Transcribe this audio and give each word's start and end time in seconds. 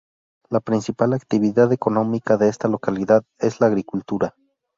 La 0.49 0.61
principal 0.61 1.13
actividad 1.13 1.71
económica 1.71 2.35
de 2.37 2.49
esta 2.49 2.67
localidad 2.67 3.23
es 3.37 3.59
la 3.61 3.67
agricultura. 3.67 4.33